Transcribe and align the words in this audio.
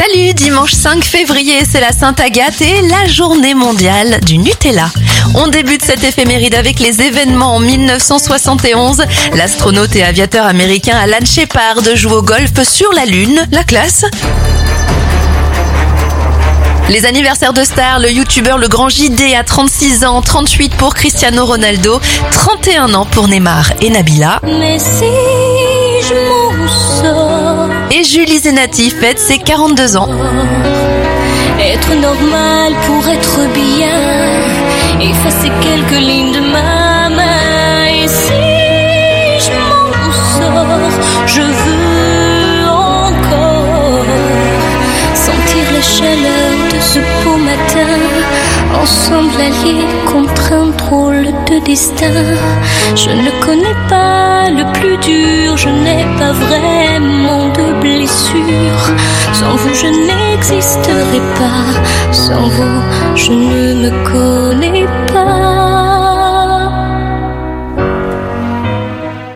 Salut, 0.00 0.32
dimanche 0.32 0.72
5 0.72 1.04
février, 1.04 1.62
c'est 1.70 1.80
la 1.80 1.92
Sainte 1.92 2.20
Agathe 2.20 2.62
et 2.62 2.80
la 2.88 3.06
journée 3.06 3.52
mondiale 3.52 4.18
du 4.24 4.38
Nutella. 4.38 4.88
On 5.34 5.46
débute 5.46 5.84
cette 5.84 6.02
éphéméride 6.02 6.54
avec 6.54 6.80
les 6.80 7.02
événements 7.02 7.56
en 7.56 7.60
1971. 7.60 9.02
L'astronaute 9.34 9.94
et 9.96 10.02
aviateur 10.02 10.46
américain 10.46 10.96
Alan 10.96 11.22
Shepard 11.22 11.84
joue 11.96 12.12
au 12.12 12.22
golf 12.22 12.62
sur 12.66 12.90
la 12.94 13.04
Lune. 13.04 13.46
La 13.52 13.62
classe 13.62 14.06
les 16.88 17.06
anniversaires 17.06 17.52
de 17.52 17.62
stars, 17.62 18.00
le 18.00 18.10
youtubeur 18.10 18.58
Le 18.58 18.66
Grand 18.66 18.88
JD 18.88 19.34
à 19.38 19.44
36 19.44 20.04
ans, 20.04 20.22
38 20.22 20.74
pour 20.74 20.94
Cristiano 20.94 21.46
Ronaldo, 21.46 22.00
31 22.32 22.94
ans 22.94 23.06
pour 23.06 23.28
Neymar 23.28 23.70
et 23.80 23.90
Nabila. 23.90 24.40
Mais 24.42 24.80
Julie 28.04 28.38
Zenati 28.38 28.90
fête 28.90 29.18
ses 29.18 29.38
42 29.38 29.96
ans. 29.96 30.08
être 31.60 31.94
normal 31.94 32.72
pour 32.86 33.06
être 33.08 33.40
bien, 33.52 34.40
effacer 35.00 35.50
quelques 35.60 36.00
lignes 36.00 36.32
de 36.32 36.40
ma 36.40 37.08
main. 37.10 37.86
Et 38.02 38.08
si 38.08 38.32
je 39.44 39.50
m'en 39.52 40.12
sors, 40.12 40.90
je 41.26 41.42
veux 41.42 42.68
encore 42.70 44.06
sentir 45.14 45.64
la 45.74 45.82
chaleur 45.82 46.52
de 46.72 46.80
ce 46.80 46.98
beau 47.22 47.36
matin, 47.36 47.98
ensemble 48.80 49.40
alliés 49.40 49.86
contre 50.06 50.52
un 50.52 50.68
drôle 50.68 51.26
de 51.50 51.64
destin. 51.66 52.24
Je 52.96 53.10
ne 53.10 53.30
connais 53.44 53.78
pas 53.88 54.48
le 54.50 54.64
plus 54.72 54.96
dur, 54.98 55.56
je 55.56 55.68
n'ai 55.68 56.04
pas 56.18 56.32
vraiment 56.32 57.39
Sans 59.32 59.56
vous, 59.56 59.74
je 59.74 59.86
n'existerai 59.86 61.20
pas, 61.38 62.12
sans 62.12 62.48
vous, 62.48 62.82
je 63.14 63.32
ne 63.32 63.74
me 63.82 63.90
connais. 64.04 64.29